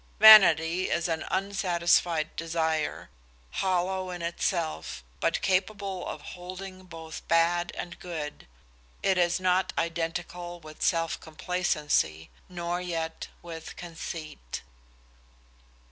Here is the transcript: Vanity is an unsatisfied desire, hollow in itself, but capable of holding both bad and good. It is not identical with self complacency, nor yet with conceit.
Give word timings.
Vanity 0.19 0.89
is 0.89 1.07
an 1.07 1.23
unsatisfied 1.29 2.35
desire, 2.35 3.11
hollow 3.51 4.09
in 4.09 4.23
itself, 4.23 5.03
but 5.19 5.43
capable 5.43 6.07
of 6.07 6.21
holding 6.33 6.85
both 6.85 7.27
bad 7.27 7.71
and 7.77 7.99
good. 7.99 8.47
It 9.03 9.19
is 9.19 9.39
not 9.39 9.73
identical 9.77 10.59
with 10.59 10.81
self 10.81 11.19
complacency, 11.19 12.31
nor 12.49 12.81
yet 12.81 13.27
with 13.43 13.75
conceit. 13.75 14.63